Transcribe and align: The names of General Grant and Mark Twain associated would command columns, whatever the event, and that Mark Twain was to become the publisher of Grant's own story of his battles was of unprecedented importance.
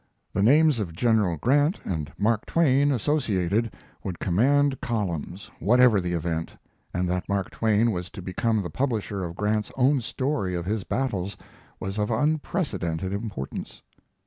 The 0.33 0.41
names 0.41 0.79
of 0.79 0.95
General 0.95 1.37
Grant 1.37 1.79
and 1.85 2.11
Mark 2.17 2.47
Twain 2.47 2.91
associated 2.91 3.75
would 4.03 4.17
command 4.17 4.81
columns, 4.81 5.51
whatever 5.59 6.01
the 6.01 6.13
event, 6.13 6.57
and 6.91 7.07
that 7.07 7.29
Mark 7.29 7.51
Twain 7.51 7.91
was 7.91 8.09
to 8.09 8.21
become 8.23 8.63
the 8.63 8.71
publisher 8.71 9.23
of 9.23 9.35
Grant's 9.35 9.71
own 9.77 10.01
story 10.01 10.55
of 10.55 10.65
his 10.65 10.83
battles 10.83 11.37
was 11.79 11.99
of 11.99 12.09
unprecedented 12.09 13.13
importance. 13.13 13.83